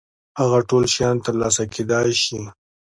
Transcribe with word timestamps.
هغه 0.39 0.59
ټول 0.69 0.83
شيان 0.95 1.15
تر 1.25 1.33
لاسه 1.41 1.63
کېدای 1.73 2.09
شي. 2.23 2.41